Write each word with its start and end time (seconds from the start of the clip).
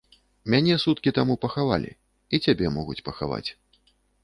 Мяне 0.53 0.77
суткі 0.83 1.13
таму 1.17 1.35
пахавалі, 1.43 1.91
і 2.37 2.41
цябе 2.47 2.73
могуць 2.81 2.99
пахаваць. 3.11 3.47